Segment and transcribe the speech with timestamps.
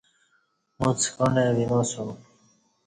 [0.81, 2.09] اُݩڅ کوݨہ وِناسوم